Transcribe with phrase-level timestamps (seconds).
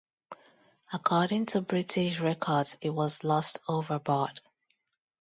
[0.91, 4.41] According to British records he was lost overboard.